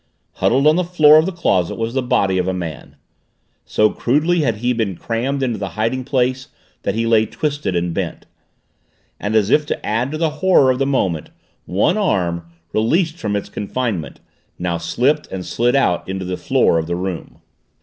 [0.37, 2.95] Huddled on the floor of the closet was the body of a man.
[3.65, 6.47] So crudely had he been crammed into this hiding place
[6.81, 8.25] that he lay twisted and bent.
[9.19, 11.29] And as if to add to the horror of the moment
[11.67, 14.19] one arm, released from its confinement,
[14.57, 17.39] now slipped and slid out into the floor of the room.